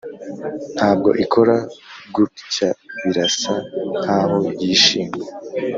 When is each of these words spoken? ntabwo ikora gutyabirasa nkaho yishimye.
ntabwo 0.75 1.09
ikora 1.23 1.55
gutyabirasa 2.15 3.53
nkaho 4.01 4.39
yishimye. 4.61 5.27